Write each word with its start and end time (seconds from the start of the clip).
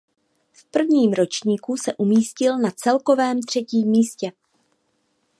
V 0.51 0.65
prvním 0.65 1.13
ročníku 1.13 1.77
se 1.77 1.93
umístil 1.95 2.59
na 2.59 2.69
celkovém 2.75 3.41
třetím 3.41 3.87
místě. 3.89 4.31